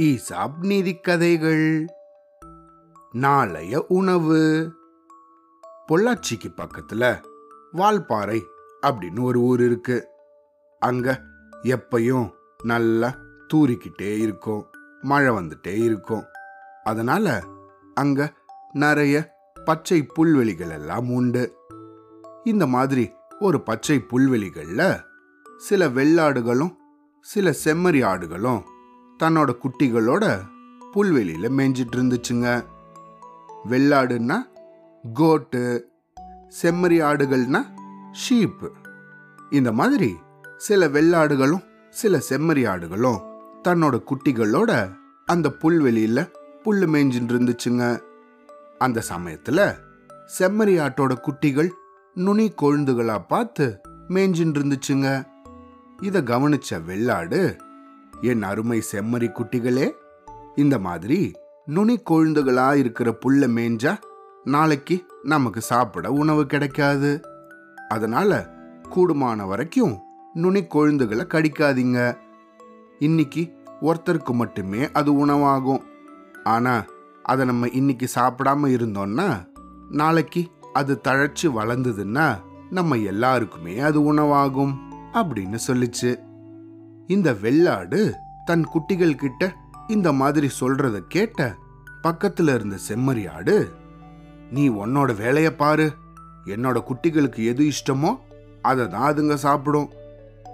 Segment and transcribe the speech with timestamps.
[0.00, 1.86] ESAB நீதி கதைகள்.
[3.12, 4.72] நாளைய உணவு.
[5.88, 7.22] பொள்ளாச்சிக்கு பக்கத்துல
[7.72, 8.42] வால்பாறை
[8.86, 10.08] அப்படின்னு ஒரு ஊர் இருக்கு.
[10.78, 11.22] அங்க
[11.62, 12.30] எப்பையும்
[12.62, 13.16] நல்லா
[13.54, 14.66] தூறிக்கிட்டே இருக்கும்
[15.00, 16.24] மழை வந்துட்டே இருக்கும்.
[16.84, 17.44] அதனால
[17.94, 18.32] அங்க
[18.72, 19.34] நிறைய
[19.64, 21.56] பச்சை புல்வெளிகள் எல்லாம் உண்டு.
[22.44, 25.04] இந்த மாதிரி ஒரு பச்சை புல்வெளிகள்ல
[25.56, 26.76] சில வெள்ளாடுகளும்
[27.26, 28.62] சில செம்மறி ஆடுகளும்
[29.20, 30.24] தன்னோட குட்டிகளோட
[30.94, 32.48] புல்வெளியில மேய்ஞ்சிட்டு இருந்துச்சுங்க
[33.70, 34.38] வெள்ளாடுன்னா
[35.14, 35.62] கோட்டு
[36.62, 37.60] செம்மறி ஆடுகள்னா
[38.22, 38.68] ஷீப்பு.
[39.50, 40.16] இந்த மாதிரி
[40.56, 43.20] சில வெள்ளாடுகளும் சில செம்மறி ஆடுகளும்
[43.64, 44.72] தன்னோட குட்டிகளோட
[45.26, 46.20] அந்த புல்வெளியில
[46.64, 47.84] புல்லு மேய்ஞ்சிட்டு இருந்துச்சுங்க
[48.78, 49.60] அந்த சமயத்துல
[50.38, 51.70] செம்மறி ஆட்டோட குட்டிகள்
[52.14, 53.66] நுனி கொழுந்துகளா பார்த்து
[54.08, 55.08] மேய்ஞ்சிட்டு இருந்துச்சுங்க
[56.02, 57.56] இதை கவனிச்ச வெள்ளாடு
[58.20, 59.90] என் அருமை செம்மறி குட்டிகளே
[60.54, 61.32] இந்த மாதிரி
[61.66, 63.96] நுனி கொழுந்துகளா இருக்கிற புல்ல மேஞ்சா
[64.44, 67.20] நாளைக்கு நமக்கு சாப்பிட உணவு கிடைக்காது.
[67.88, 68.54] அதனால
[68.90, 69.98] கூடுமான வரைக்கும்
[70.34, 72.18] நுனி கொழுந்துகளை கடிக்காதீங்க.
[72.98, 73.52] இன்னைக்கு
[73.82, 75.82] ஒருத்தருக்கு மட்டுமே அது உணவாகும்.
[76.44, 76.84] ஆனா
[77.22, 79.48] அதை நம்ம இன்னைக்கு சாப்பிடாம இருந்தோம்னா
[79.90, 82.36] நாளைக்கு அது தழைச்சி வளர்ந்ததுன்னா
[82.70, 84.87] நம்ம எல்லாருக்குமே அது உணவாகும்.
[85.14, 86.18] அப்படின்னு சொல்லிச்சு.
[87.06, 88.14] இந்த வெள்ளாடு
[88.44, 89.52] தன் குட்டிகள் கிட்ட
[89.88, 91.54] இந்த மாதிரி சொல்றத கேட்ட
[92.02, 93.70] பக்கத்துல இருந்த செம்மறி ஆடு
[94.50, 95.86] நீ உன்னோட வேலைய பாரு.
[96.44, 98.18] என்னோட குட்டிகளுக்கு எது இஷ்டமோ
[98.62, 99.90] அதை தான் அதுங்க சாப்பிடும்.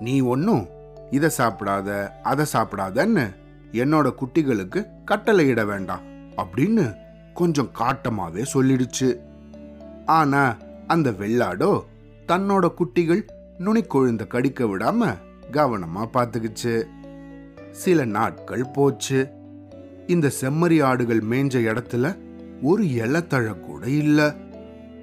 [0.00, 0.68] நீ ஒன்னும்
[1.10, 3.24] இதை சாப்பிடாத அதை சாப்பிடாதன்னு
[3.72, 6.06] என்னோட குட்டிகளுக்கு கட்டளையிட வேண்டாம்
[6.36, 6.96] அப்படின்னு
[7.34, 9.18] கொஞ்சம் காட்டமாவே சொல்லிடுச்சு.
[10.06, 10.56] ஆனா
[10.86, 11.82] அந்த வெள்ளாடோ
[12.26, 13.22] தன்னோட குட்டிகள்
[13.64, 15.16] நுனிக்கொழுந்த கடிக்க விடாம
[15.50, 16.82] கவனமா பார்த்துக்கிச்சு.
[17.70, 19.30] சில நாட்கள் போச்சு.
[20.06, 22.18] இந்த செம்மறி ஆடுகள் மேஞ்ச இடத்துல
[22.62, 24.34] ஒரு இலத்தழ கூட இல்ல.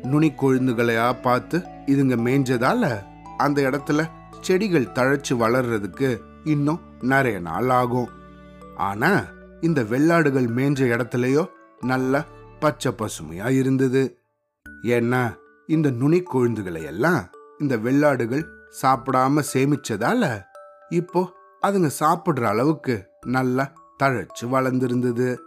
[0.03, 3.03] நுனிக்கொழுந்துகளையா பார்த்து இதுங்க மேஞ்சதால
[3.38, 4.06] அந்த இடத்துல
[4.42, 8.09] செடிகள் தழைச்சு வளர்றதுக்கு இன்னும் நிறைய நாள் ஆகும்.
[8.75, 9.25] ஆனா
[9.62, 11.46] இந்த வெள்ளாடுகள் மேஞ்ச இடத்துலயோ
[11.81, 12.25] நல்ல
[12.59, 14.18] பச்சை பசுமையா இருந்தது.
[14.84, 15.36] ஏன்னா
[15.68, 18.44] இந்த நுனிக்கொழுந்துகளை எல்லாம் இந்த வெள்ளாடுகள்
[18.81, 20.42] சாப்பிடாம சேமிச்சதால
[20.90, 21.30] இப்போ
[21.62, 23.72] அதுங்க சாப்பிடுற அளவுக்கு நல்லா
[24.03, 25.38] தழைச்சு வளர்ந்துருந்தது.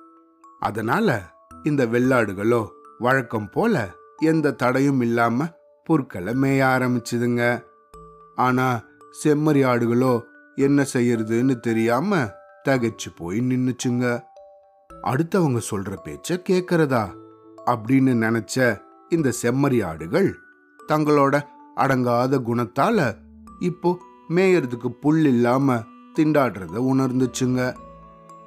[0.60, 1.22] அதனால
[1.62, 2.68] இந்த வெள்ளாடுகளோ
[2.98, 5.46] வழக்கம் போல எந்த தடையும் இல்லாம
[5.84, 7.62] புற்களை மேய ஆரம்பிச்சுதுங்க.
[8.36, 8.80] ஆனா
[9.24, 10.22] செம்மறி ஆடுகளோ
[10.54, 12.30] என்ன செய்யறதுன்னு தெரியாம
[12.68, 14.22] தகைச்சு போய் நின்னுச்சுங்க.
[15.02, 17.14] அடுத்தவங்க சொல்ற பேச்ச கேக்குறதா?
[17.66, 20.36] அப்படின்னு நினைச்ச இந்த செம்மறி ஆடுகள்
[20.88, 23.16] தங்களோட அடங்காத குணத்தால
[23.58, 25.76] இப்போ மேயறதுக்கு புல் இல்லாம
[26.18, 27.74] திண்டாடுறத உணர்ந்துச்சுங்க.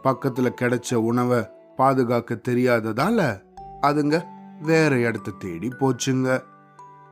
[0.03, 3.41] பக்கத்துல கிடைச்ச உணவை பாதுகாக்க தெரியாததால
[3.81, 4.23] அதுங்க
[4.61, 6.43] வேற இடத்த தேடி போச்சுங்க.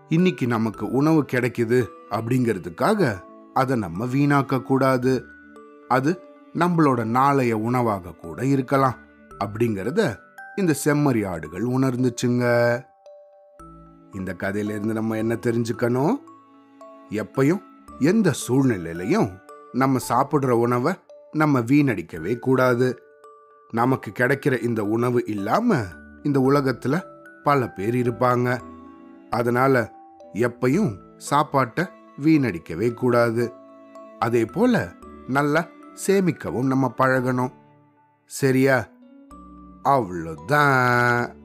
[0.10, 3.22] இன்னைக்கு நமக்கு உணவு கிடைக்குது அப்படிங்கிறதுக்காக
[3.54, 5.26] அதை நம்ம வீணாக்க கூடாது.
[5.88, 6.22] அது
[6.54, 8.96] நம்மளோட நாளைய உணவாக கூட இருக்கலாம்
[9.40, 10.16] அப்படிங்கிறத
[10.56, 12.46] இந்த செம்மறி ஆடுகள் உணர்ந்துச்சுங்க.
[14.14, 16.16] இந்த கதையிலேருந்து நம்ம என்ன தெரிஞ்சுக்கணும்?
[17.10, 17.62] எப்பையும்
[18.00, 19.40] எந்த சூழ்நிலையிலையும்
[19.72, 20.94] நம்ம சாப்பிட்ற உணவை
[21.32, 23.02] நம்ம வீணடிக்கவே கூடாது.
[23.72, 25.84] நமக்கு கிடைக்கிற இந்த உணவு இல்லாம
[26.24, 27.04] இந்த உலகத்துல
[27.44, 28.60] பல பேர் இருப்பாங்க.
[29.30, 29.94] அதனால
[30.34, 31.86] எப்பையும் சாப்பாட்டை
[32.22, 33.54] வீணடிக்கவே கூடாது.
[34.20, 34.94] அதே போல
[35.28, 35.68] நல்லா
[36.08, 37.52] சேமிக்கவும் நம்ம பழகணும்.
[38.26, 38.88] சரியா?
[39.84, 41.43] அவ்வளோதான்